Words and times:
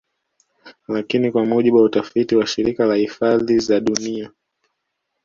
Lakini 0.87 1.31
kwa 1.31 1.45
mujibu 1.45 1.77
wa 1.77 1.83
utafiti 1.83 2.35
wa 2.35 2.47
Shirika 2.47 2.85
la 2.85 2.95
hifadhi 2.95 3.59
za 3.59 3.79
dunia 3.79 4.31